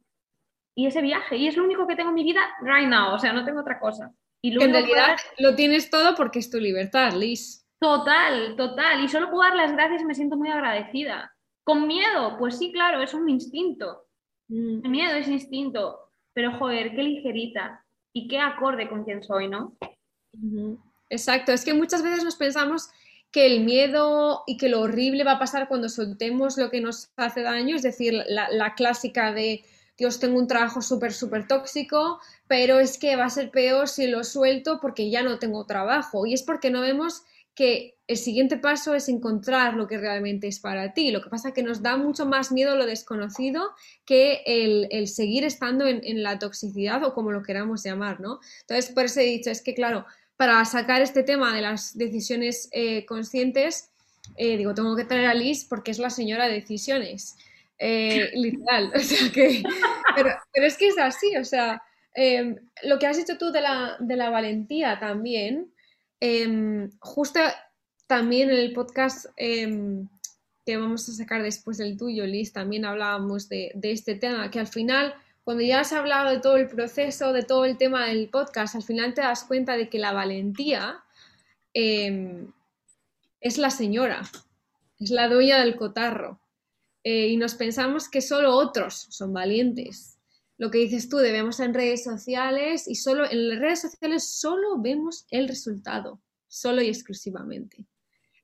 [0.75, 1.37] y ese viaje.
[1.37, 3.61] Y es lo único que tengo en mi vida right now, o sea, no tengo
[3.61, 4.13] otra cosa.
[4.41, 7.67] Y en realidad lo tienes todo porque es tu libertad, Liz.
[7.79, 9.03] Total, total.
[9.03, 11.35] Y solo puedo dar las gracias y me siento muy agradecida.
[11.63, 12.37] ¿Con miedo?
[12.39, 14.07] Pues sí, claro, es un instinto.
[14.47, 14.85] Mm.
[14.85, 15.99] El miedo es instinto.
[16.33, 19.77] Pero joder, qué ligerita y qué acorde con quien soy, ¿no?
[21.09, 22.89] Exacto, es que muchas veces nos pensamos
[23.31, 27.11] que el miedo y que lo horrible va a pasar cuando soltemos lo que nos
[27.17, 29.63] hace daño, es decir, la clásica de
[30.01, 34.07] Dios, tengo un trabajo súper, súper tóxico, pero es que va a ser peor si
[34.07, 36.25] lo suelto porque ya no tengo trabajo.
[36.25, 37.21] Y es porque no vemos
[37.53, 41.11] que el siguiente paso es encontrar lo que realmente es para ti.
[41.11, 43.69] Lo que pasa es que nos da mucho más miedo lo desconocido
[44.03, 48.39] que el, seguir estando en, la toxicidad o como lo queramos llamar, ¿no?
[48.61, 52.69] Entonces, por eso he dicho, es que claro, para sacar este tema de las decisiones
[52.71, 53.91] eh, conscientes,
[54.35, 57.35] eh, digo, tengo que traer a Liz porque es la señora de decisiones.
[57.83, 59.63] Eh, literal, o sea que,
[60.15, 61.81] pero, es que es así, o sea,
[62.13, 65.73] em, lo que has dicho tú de la, de la valentía también,
[66.19, 67.39] em, justo
[68.05, 70.07] también en el podcast em,
[70.63, 74.67] que vamos a sacar después del tuyo, Liz, también hablábamos de, este tema, que al
[74.67, 78.75] final, cuando ya has hablado de todo el proceso, de todo el tema del podcast,
[78.75, 81.03] al final te das cuenta de que la valentía
[81.73, 84.21] es la señora,
[84.99, 86.40] es la dueña del cotarro.
[87.03, 90.19] Eh, y nos pensamos que solo otros son valientes.
[90.57, 94.79] Lo que dices tú, debemos en redes sociales y solo en las redes sociales solo
[94.79, 97.87] vemos el resultado, solo y exclusivamente.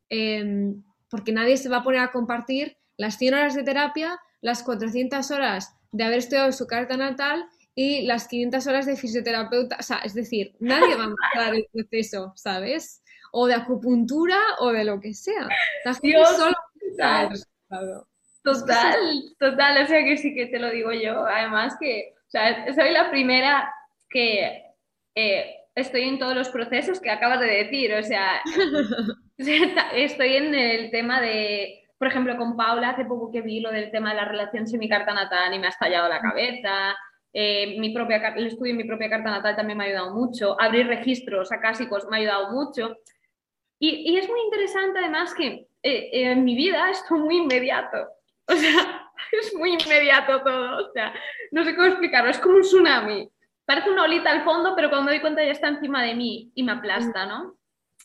[0.09, 4.63] Em, porque nadie se va a poner a compartir las 100 horas de terapia, las
[4.63, 9.83] 400 horas de haber estudiado su carta natal y las 500 horas de fisioterapeuta, o
[9.83, 13.03] sea, es decir, nadie va a mostrar el proceso, ¿sabes?
[13.31, 15.47] O de acupuntura o de lo que sea.
[15.85, 18.07] La gente solo el resultado.
[18.53, 21.25] Total, total, o sea que sí que te lo digo yo.
[21.25, 23.73] Además que, o sea, soy la primera
[24.09, 24.63] que
[25.15, 28.41] eh, estoy en todos los procesos que acabas de decir, o sea,
[29.37, 33.91] estoy en el tema de, por ejemplo, con Paula, hace poco que vi lo del
[33.91, 36.95] tema de la relación sin mi carta natal y me ha estallado la cabeza.
[37.33, 40.59] Eh, mi propia, el estudio en mi propia carta natal también me ha ayudado mucho.
[40.59, 42.95] Abrir registros acásicos me ha ayudado mucho.
[43.77, 48.16] Y, y es muy interesante además que eh, en mi vida esto es muy inmediato.
[48.49, 50.87] O sea, es muy inmediato todo.
[50.87, 51.13] O sea,
[51.51, 52.29] no sé cómo explicarlo.
[52.29, 53.29] Es como un tsunami.
[53.65, 56.51] Parece una olita al fondo, pero cuando me doy cuenta ya está encima de mí
[56.55, 57.57] y me aplasta, ¿no?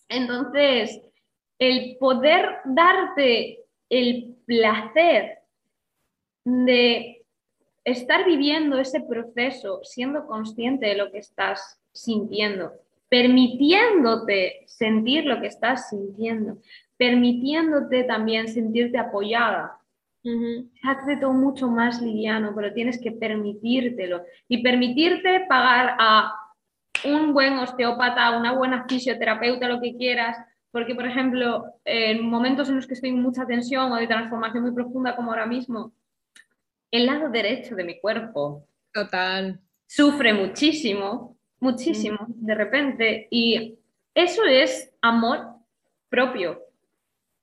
[0.09, 1.01] Entonces,
[1.59, 5.39] el poder darte el placer
[6.45, 7.25] de
[7.85, 12.73] estar viviendo ese proceso, siendo consciente de lo que estás sintiendo,
[13.09, 16.59] permitiéndote sentir lo que estás sintiendo,
[16.97, 19.79] permitiéndote también sentirte apoyada,
[20.83, 24.25] Hace todo mucho más liviano, pero tienes que permitírtelo.
[24.49, 26.35] Y permitirte pagar a
[27.05, 30.37] un buen osteópata, una buena fisioterapeuta, lo que quieras,
[30.71, 34.63] porque, por ejemplo, en momentos en los que estoy en mucha tensión o de transformación
[34.63, 35.93] muy profunda, como ahora mismo,
[36.91, 38.67] el lado derecho de mi cuerpo.
[38.93, 39.61] Total.
[39.87, 43.29] Sufre muchísimo, muchísimo, de repente.
[43.31, 43.79] Y
[44.15, 45.57] eso es amor
[46.09, 46.62] propio.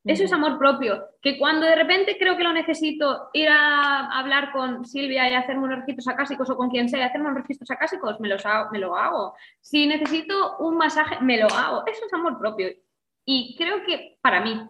[0.06, 4.52] Eso es amor propio, que cuando de repente creo que lo necesito ir a hablar
[4.54, 8.20] con Silvia y hacerme unos registros acásicos o con quien sea, hacerme unos registros acásicos,
[8.20, 9.36] me, los hago, me lo hago.
[9.60, 11.86] Si necesito un masaje, me lo hago.
[11.86, 12.70] Eso es amor propio.
[13.26, 14.62] Y creo que para mí.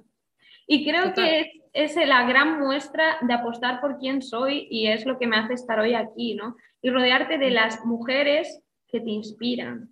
[0.66, 5.20] Y creo que es, la gran muestra de apostar por quién soy y es lo
[5.20, 6.56] que me hace estar hoy aquí, ¿no?
[6.82, 9.90] Y rodearte de las mujeres que te inspiran.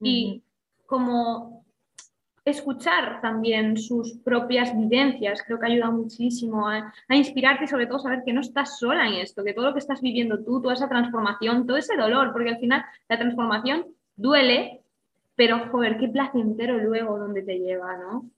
[0.00, 0.44] Y
[0.86, 1.57] como
[2.50, 8.22] escuchar también sus propias vivencias, creo que ayuda muchísimo a, inspirarte y sobre todo saber
[8.24, 10.88] que no estás sola en esto, que todo lo que estás viviendo tú, toda esa
[10.88, 14.80] transformación, todo ese dolor, porque al final la transformación duele,
[15.36, 18.30] pero joder, qué placentero luego donde te lleva, ¿no?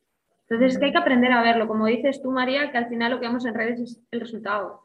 [0.48, 3.12] Entonces es que hay que aprender a verlo, como dices tú, María, que al final
[3.12, 4.82] lo que vemos en redes es el resultado.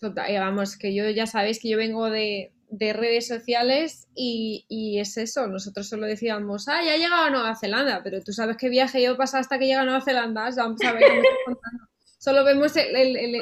[0.00, 5.16] Total, vamos, que yo ya sabéis que yo vengo de, de redes sociales y, es
[5.16, 8.68] eso, nosotros solo decíamos, ah, ya he llegado a Nueva Zelanda, pero tú sabes qué
[8.68, 10.50] viaje yo pasado hasta que llega a Nueva Zelanda,
[12.18, 12.72] solo vemos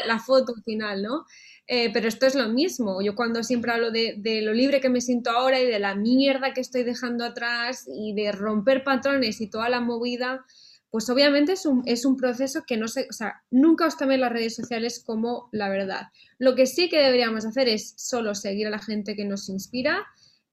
[0.07, 1.25] la foto final, ¿no?
[1.69, 4.89] Eh, pero esto es lo mismo, yo cuando siempre hablo de, de, lo libre que
[4.89, 9.41] me siento ahora y de la mierda que estoy dejando atrás y de romper patrones
[9.41, 10.45] y toda la movida,
[10.93, 14.21] pues obviamente es un, es un, proceso que no se, o sea, nunca os toméis
[14.21, 16.09] las redes sociales como la verdad.
[16.39, 20.05] Lo que sí que deberíamos hacer es solo seguir a la gente que nos inspira,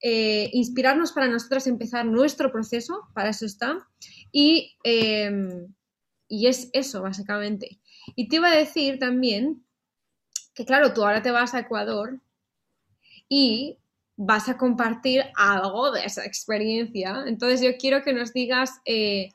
[0.02, 3.86] eh, inspirarnos para nosotros empezar nuestro proceso, para eso está,
[4.32, 5.73] y, em,
[6.30, 7.78] y es eso, básicamente.
[8.15, 9.65] Y te iba a decir también
[10.54, 12.17] que, claro, tú ahora te vas a Ecuador
[13.28, 13.78] y
[14.15, 17.25] vas a compartir algo de esa experiencia.
[17.28, 18.80] Entonces yo quiero que nos digas...
[18.86, 19.34] Eh,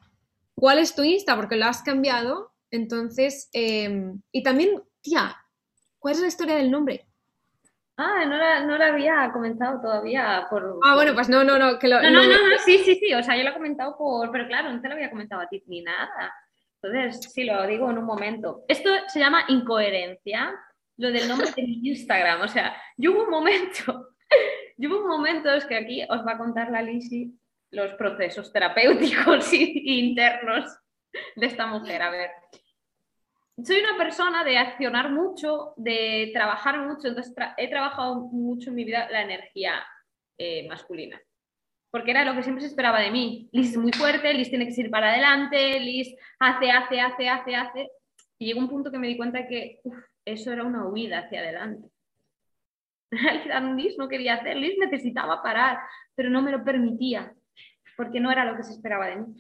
[0.64, 2.55] cuál es tu Insta, porque lo has cambiado.
[2.70, 5.37] Entonces, em, y también, tía,
[5.98, 7.07] ¿cuál es la historia del nombre?
[7.98, 10.81] Ah, no la, no la había comentado todavía por...
[10.83, 12.00] Ah, bueno, pues no, no, no, que lo...
[12.00, 14.31] No, no, no, no, sí, sí, sí, o sea, yo lo he comentado por...
[14.31, 16.33] Pero claro, no te lo había comentado a ti ni nada.
[16.81, 18.64] Entonces, sí, lo digo en un momento.
[18.66, 20.50] Esto se llama incoherencia,
[20.96, 22.40] lo del nombre de mi Instagram.
[22.40, 24.14] O sea, yo hubo un momento,
[24.79, 27.38] yo hubo un momento, es que aquí os va a contar la Lisi,
[27.75, 30.79] los procesos terapéuticos internos
[31.37, 32.03] de esta mujer.
[32.03, 32.31] A ver,
[33.63, 38.85] soy una persona de accionar mucho, de trabajar mucho, entonces he trabajado mucho en mi
[38.85, 39.85] vida la energía
[40.39, 41.21] eh, masculina,
[41.91, 43.49] porque era lo que siempre se esperaba de mí.
[43.53, 47.57] Liz es muy fuerte, Liz tiene que ir para adelante, Liz hace, hace, hace, hace,
[47.57, 47.89] hace.
[48.39, 49.81] Y llegó un punto que me di cuenta que
[50.25, 51.89] eso era una huida hacia adelante.
[53.77, 55.79] Liz no quería hacer, Liz necesitaba parar,
[56.17, 57.33] pero no me lo permitía
[57.96, 59.35] porque no era lo que se esperaba de mí.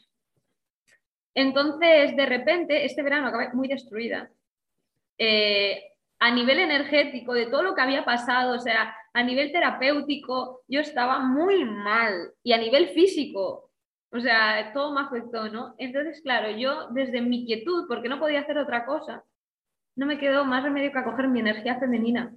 [1.34, 4.30] Entonces, de repente, este verano acabé muy destruida.
[5.18, 5.82] Eh,
[6.20, 10.80] a nivel energético, de todo lo que había pasado, o sea, a nivel terapéutico, yo
[10.80, 12.32] estaba muy mal.
[12.42, 13.70] Y a nivel físico,
[14.10, 15.74] o sea, todo me afectó, ¿no?
[15.76, 19.24] Entonces, claro, yo desde mi quietud, porque no podía hacer otra cosa,
[19.96, 22.34] no me quedó más remedio que acoger mi energía femenina,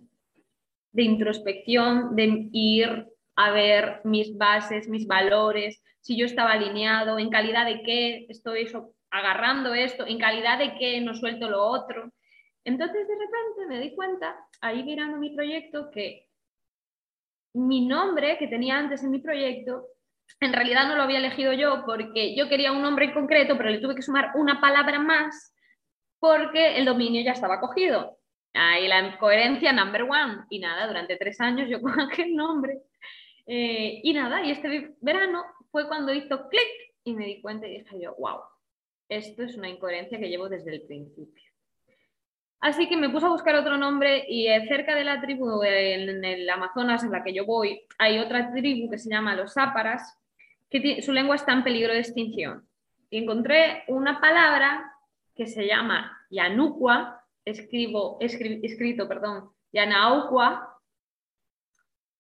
[0.92, 7.30] de introspección, de ir a ver mis bases, mis valores, si yo estaba alineado, en
[7.30, 8.68] calidad de qué estoy
[9.12, 12.12] agarrando esto, en calidad de qué no suelto lo otro.
[12.66, 16.28] Entonces de repente me di cuenta, ahí mirando mi proyecto, que
[17.54, 19.86] mi nombre que tenía antes en mi proyecto,
[20.40, 23.70] en realidad no lo había elegido yo porque yo quería un nombre en concreto, pero
[23.70, 25.54] le tuve que sumar una palabra más
[26.20, 28.18] porque el dominio ya estaba cogido.
[28.54, 30.46] Ahí la coherencia number one.
[30.50, 32.82] Y nada, durante tres años yo con aquel nombre.
[33.48, 36.68] Eh, y nada, y este verano fue cuando hizo clic
[37.06, 38.42] y me di cuenta y dije yo, wow,
[39.08, 41.50] esto es una incoherencia que llevo desde el principio.
[42.60, 46.26] Así que me puse a buscar otro nombre y eh, cerca de la tribu en
[46.26, 50.18] el Amazonas en la que yo voy hay otra tribu que se llama los Áparas,
[50.70, 52.68] que su lengua está en peligro de extinción.
[53.10, 54.92] Y encontré una palabra
[55.36, 56.26] que se llama
[57.46, 60.82] escribo, escrito, perdón, Yanaukwa,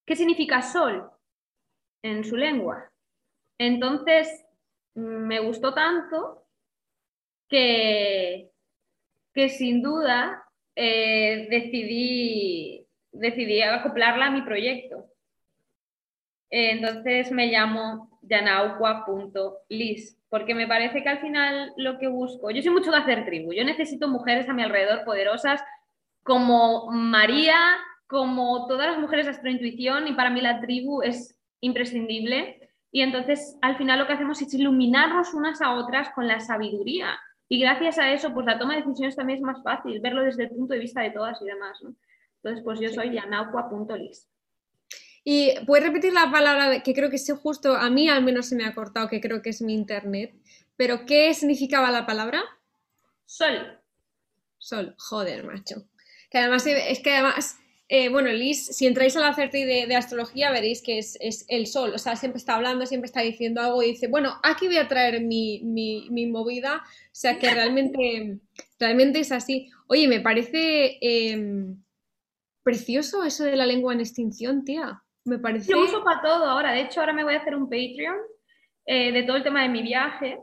[0.06, 1.12] que significa sol
[2.02, 2.92] en su lengua.
[3.58, 4.46] Entonces,
[4.94, 6.44] me gustó tanto
[7.48, 8.50] que,
[9.34, 10.44] que sin duda
[10.76, 15.06] eh, decidí, decidí acoplarla a mi proyecto.
[16.50, 22.72] Entonces me llamo yanauqua.lis, porque me parece que al final lo que busco, yo soy
[22.72, 25.62] mucho de hacer tribu, yo necesito mujeres a mi alrededor poderosas
[26.24, 27.58] como María,
[28.08, 32.70] como todas las mujeres de astrointuición, y para mí la tribu es imprescindible.
[32.92, 37.20] Y entonces al final lo que hacemos es iluminarnos unas a otras con la sabiduría.
[37.50, 40.44] Y gracias a eso, pues la toma de decisiones también es más fácil, verlo desde
[40.44, 41.80] el punto de vista de todas y demás.
[42.38, 44.28] Entonces, pues yo soy yanauqua.lis.
[45.24, 48.56] Y puedes repetir la palabra que creo que es justo, a mí al menos se
[48.56, 50.34] me ha cortado, que creo que es mi internet.
[50.78, 52.42] Pero, ¿qué significaba la palabra?
[53.26, 53.82] Sol.
[54.58, 55.88] Sol, joder, macho.
[56.30, 57.58] Que además, es que además,
[57.90, 61.94] eh, bueno, Liz, si entráis a la CERTI de, astrología, veréis que es, el sol.
[61.96, 64.90] O sea, siempre está hablando, siempre está diciendo algo y dice, bueno, aquí voy a
[64.90, 66.84] traer mi, movida.
[66.84, 68.40] O sea, que realmente,
[68.80, 69.70] realmente es así.
[69.88, 71.82] Oye, me parece em,
[72.62, 75.02] precioso eso de la lengua en extinción, tía.
[75.24, 75.72] Me parece...
[75.72, 76.74] Lo uso para todo ahora.
[76.74, 78.18] De hecho, ahora me voy a hacer un Patreon
[78.86, 80.40] eh, de todo el tema de mi viaje,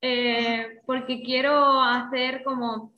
[0.00, 2.94] eh, porque quiero hacer como...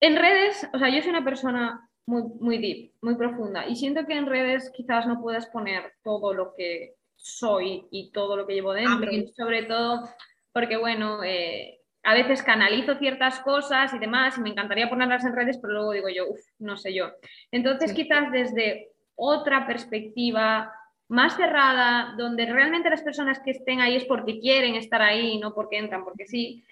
[0.00, 4.06] En redes, o sea, yo soy una persona muy, muy deep, muy profunda, y siento
[4.06, 8.54] que en redes quizás no puedas poner todo lo que soy y todo lo que
[8.54, 10.08] llevo dentro, sobre todo
[10.52, 15.34] porque, bueno, eh, a veces canalizo ciertas cosas y demás, y me encantaría ponerlas en
[15.34, 17.10] redes, pero luego digo yo, uff, no sé yo.
[17.50, 20.72] Entonces, quizás desde otra perspectiva
[21.08, 25.54] más cerrada, donde realmente las personas que estén ahí es porque quieren estar ahí, no
[25.54, 26.64] porque entran, porque sí,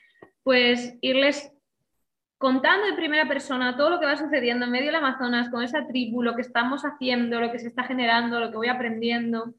[0.42, 1.52] pues irles
[2.40, 5.86] contando en primera persona todo lo que va sucediendo en medio del Amazonas con esa
[5.86, 9.52] tribu, lo que estamos haciendo, lo que se está generando, lo que voy aprendiendo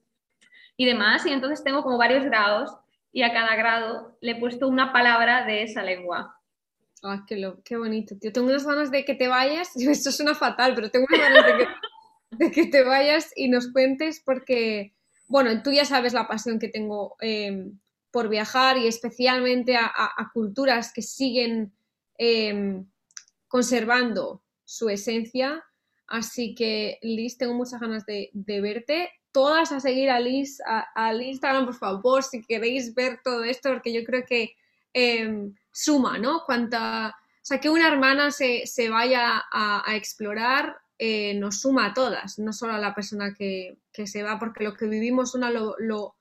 [0.76, 1.24] y demás.
[1.28, 2.76] Y entonces tengo como varios grados
[3.12, 6.36] y a cada grado le he puesto una palabra de esa lengua.
[7.04, 8.34] Ah, qué, qué bonito, tío.
[8.34, 9.76] Tengo unas ganas de que te vayas.
[9.76, 11.72] Esto suena fatal, pero tengo unas ganas de que
[12.32, 14.94] de que te vayas y nos cuentes porque,
[15.28, 17.78] bueno, tú ya sabes la pasión que tengo em,
[18.10, 21.74] por viajar y especialmente a, culturas que siguen
[22.18, 22.86] em,
[23.48, 25.64] conservando su esencia.
[26.08, 29.12] Así que, Liz, tengo muchas ganas de, verte.
[29.32, 30.60] Todas a seguir a Liz,
[30.96, 34.56] al Instagram, por favor, si queréis ver todo esto, porque yo creo que
[34.94, 36.44] em, suma, ¿no?
[36.46, 41.94] Cuanta, o sea, que una hermana se, vaya a, a explorar eh, nos suma a
[41.96, 46.16] todas, no solo a la persona que, se va, porque lo que vivimos una lo,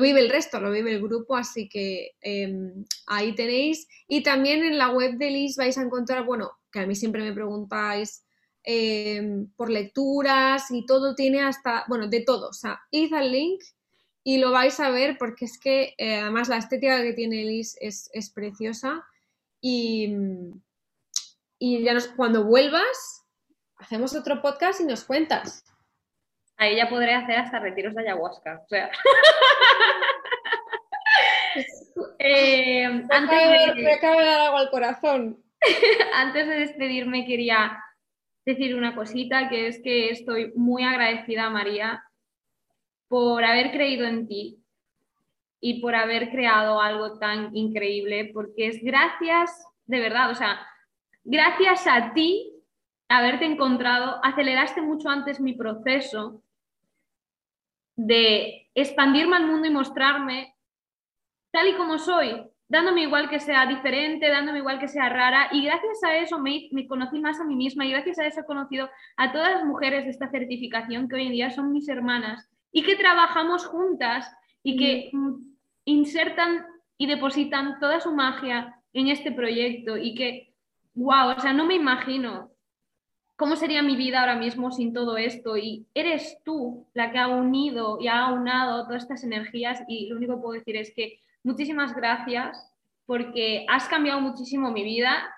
[0.00, 3.88] vive el resto, lo vive el grupo, así que em, ahí tenéis.
[4.06, 7.22] Y también en la web de Liz vais a encontrar, bueno, que a mí siempre
[7.22, 8.24] me preguntáis
[8.62, 13.62] em, por lecturas y todo tiene hasta, bueno, de todo, o sea, id al link
[14.22, 17.76] y lo vais a ver porque es que eh, además la estética que tiene Liz
[17.80, 19.06] es, preciosa
[19.58, 20.14] y,
[21.58, 23.24] y ya cuando vuelvas
[23.78, 25.64] hacemos otro podcast y nos cuentas.
[26.58, 28.62] Ahí ya podré hacer hasta retiros de ayahuasca.
[28.64, 28.90] O sea.
[32.20, 33.82] Eh, antes de...
[33.82, 35.42] Me acaba de dar algo al corazón.
[36.14, 37.82] antes de despedirme quería
[38.44, 42.04] decir una cosita, que es que estoy muy agradecida, María,
[43.08, 44.58] por haber creído en ti
[45.60, 50.60] y por haber creado algo tan increíble, porque es gracias, de verdad, o sea,
[51.24, 52.52] gracias a ti
[53.08, 56.42] haberte encontrado, aceleraste mucho antes mi proceso
[57.98, 60.54] de expandirme al mundo y mostrarme
[61.50, 65.48] tal y como soy, dándome igual que sea diferente, dándome igual que sea rara.
[65.50, 68.40] Y gracias a eso me, me, conocí más a mí misma y gracias a eso
[68.40, 71.88] he conocido a todas las mujeres de esta certificación que hoy en día son mis
[71.88, 74.32] hermanas y que trabajamos juntas
[74.62, 75.10] y que
[75.84, 76.66] insertan
[76.98, 80.54] y depositan toda su magia en este proyecto y que,
[80.94, 82.52] wow, o sea, no me imagino
[83.38, 85.56] ¿cómo sería mi vida ahora mismo sin todo esto?
[85.56, 90.16] Y eres tú la que ha unido y ha aunado todas estas energías y lo
[90.16, 92.70] único que puedo decir es que muchísimas gracias
[93.06, 95.32] porque has cambiado muchísimo mi vida.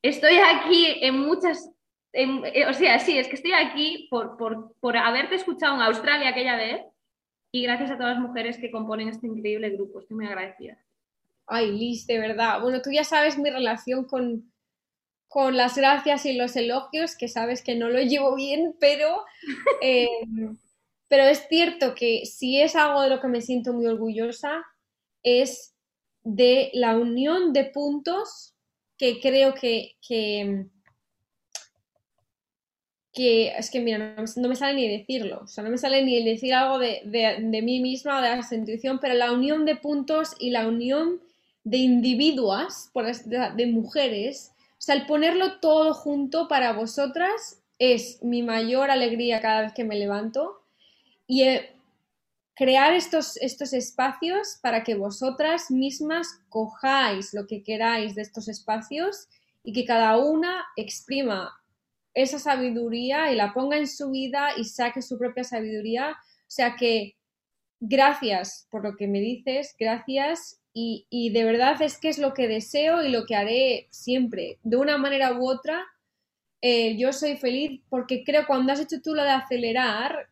[0.00, 1.70] Estoy aquí en muchas,
[2.14, 6.30] eh, o sea, sí, es que estoy aquí por, por, por haberte escuchado en Australia
[6.30, 6.82] aquella vez
[7.52, 10.00] y gracias a todas las mujeres que componen este increíble grupo.
[10.00, 10.78] Estoy muy agradecida.
[11.46, 12.62] Ay, Liz, de verdad.
[12.62, 14.51] Bueno, tú ya sabes mi relación con,
[15.32, 19.24] con las gracias y los elogios, que sabes que no lo llevo bien, pero,
[19.82, 20.06] eh,
[21.08, 24.62] pero es cierto que si es algo de lo que me siento muy orgullosa,
[25.22, 25.74] es
[26.22, 28.54] de la unión de puntos
[28.98, 30.66] que creo que, que,
[33.56, 36.52] es que mira, no, me sale ni decirlo, o sea, no me sale ni decir
[36.52, 40.50] algo de, de, mí misma o de la intuición, pero la unión de puntos y
[40.50, 41.22] la unión
[41.64, 44.51] de individuas, por, de mujeres,
[44.82, 49.84] o sea, el ponerlo todo junto para vosotras es mi mayor alegría cada vez que
[49.84, 50.60] me levanto
[51.28, 51.76] y eh,
[52.56, 59.28] crear estos, estos espacios para que vosotras mismas cojáis lo que queráis de estos espacios
[59.62, 61.56] y que cada una exprima
[62.12, 66.10] esa sabiduría y la ponga en su vida y saque su propia sabiduría.
[66.10, 67.14] O sea que
[67.78, 72.48] gracias por lo que me dices, gracias y, de verdad es que es lo que
[72.48, 74.58] deseo y lo que haré siempre.
[74.62, 75.84] De una manera u otra,
[76.62, 80.28] eh, yo soy feliz porque creo cuando has hecho tú lo de acelerar,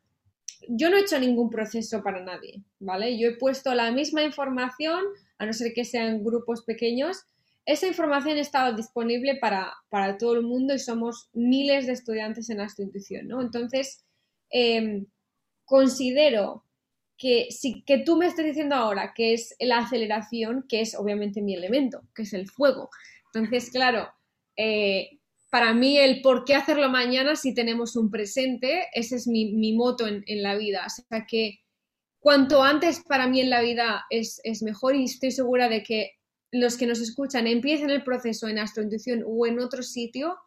[0.69, 3.19] yo no he hecho ningún proceso para nadie, ¿vale?
[3.19, 5.05] Yo he puesto la misma información,
[5.39, 7.25] a no ser que sean grupos pequeños,
[7.67, 9.75] esa información estaba disponible para,
[10.19, 13.43] todo el mundo y somos miles de estudiantes en Astro Intuición, ¿no?
[13.43, 14.05] Entonces,
[14.51, 15.07] em,
[15.65, 16.65] considero
[17.21, 21.43] que, si, que tú me estés diciendo ahora que es la aceleración, que es obviamente
[21.43, 22.89] mi elemento, que es el fuego.
[23.27, 24.09] Entonces, claro,
[24.57, 29.53] eh, para mí el por qué hacerlo mañana si tenemos un presente, ese es mi,
[29.53, 30.87] mi moto en, en, la vida.
[30.87, 31.61] O sea que
[32.21, 36.13] cuanto antes para mí en la vida es, es, mejor y estoy segura de que
[36.51, 40.39] los que nos escuchan empiecen el proceso en astrointuición o en otro sitio,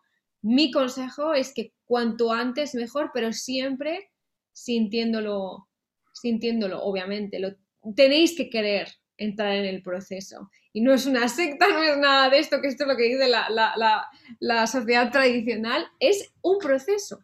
[0.41, 4.09] mi consejo es que cuanto antes mejor, pero siempre
[4.53, 5.67] sintiéndolo,
[6.13, 7.39] sintiéndolo, obviamente.
[7.39, 7.53] Lo,
[7.95, 8.87] tenéis que querer
[9.17, 10.49] entrar en el proceso.
[10.71, 13.03] Y no es una secta, no es nada de esto, que esto es lo que
[13.03, 17.19] dice la, sociedad tradicional, es un proceso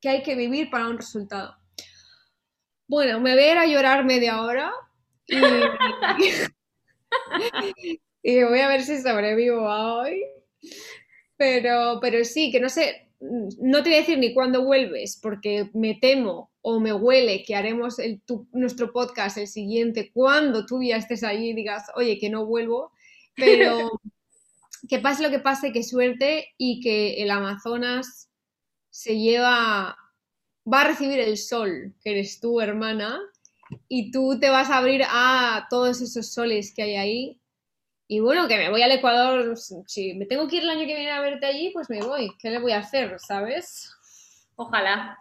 [0.00, 1.56] que hay que vivir para un resultado.
[2.86, 4.72] Bueno, me voy a ir a llorar media hora
[5.26, 5.36] y,
[8.22, 10.22] y voy a ver si sobrevivo hoy.
[11.36, 15.70] Pero, pero sí, que no sé, no te voy a decir ni cuándo vuelves, porque
[15.74, 17.96] me temo o me huele que haremos
[18.52, 22.92] nuestro podcast el siguiente cuando tú ya estés allí y digas, oye, que no vuelvo,
[23.34, 23.90] pero
[24.88, 28.30] que pase lo que pase, que suerte y que el Amazonas
[28.90, 29.96] se lleva,
[30.70, 33.20] va a recibir el sol, que eres tú, hermana,
[33.88, 37.40] y tú te vas a abrir a todos esos soles que hay ahí.
[38.08, 40.94] Y bueno, que me voy al Ecuador, si me tengo que ir el año que
[40.94, 42.30] viene a verte allí, pues me voy.
[42.38, 43.90] ¿Qué le voy a hacer, sabes?
[44.54, 45.18] Ojalá.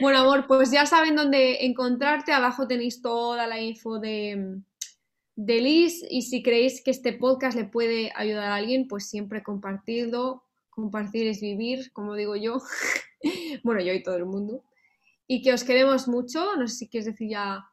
[0.00, 2.32] Bueno, amor, pues ya saben dónde encontrarte.
[2.32, 4.60] Abajo tenéis toda la info de,
[5.34, 9.42] de Liz y si creéis que este podcast le puede ayudar a alguien, pues siempre
[9.42, 10.44] compartirlo.
[10.70, 12.62] Compartir es vivir, como digo yo.
[13.64, 14.62] bueno, yo y todo el mundo.
[15.26, 16.56] Y que os queremos mucho.
[16.56, 17.69] No sé si quieres decir ya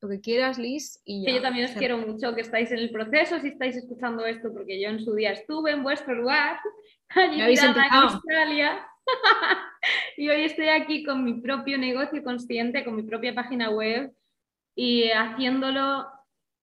[0.00, 1.00] lo que quieras, Liz.
[1.04, 4.52] Y yo también os quiero mucho, que estáis en el proceso, si estáis escuchando esto,
[4.52, 6.58] porque yo en su día estuve en vuestro lugar,
[7.08, 8.86] allí en Australia.
[10.16, 14.12] y hoy estoy aquí con mi propio negocio consciente, con mi propia página web
[14.74, 16.06] y haciéndolo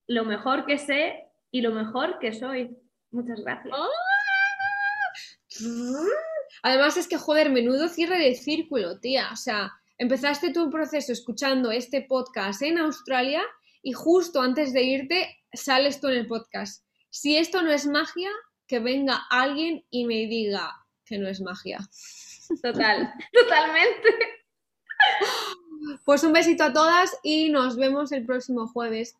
[0.07, 2.77] lo mejor que sé y lo mejor que soy.
[3.11, 3.75] Muchas gracias.
[6.63, 9.29] Además es que, joder, menudo cierre de círculo, tía.
[9.31, 13.41] O sea, empezaste tu proceso escuchando este podcast en Australia
[13.81, 16.83] y justo antes de irte sales tú en el podcast.
[17.09, 18.29] Si esto no es magia,
[18.67, 20.73] que venga alguien y me diga
[21.05, 21.79] que no es magia.
[22.61, 24.09] Total, totalmente.
[26.03, 29.15] Pues un besito a todas y nos vemos el próximo jueves.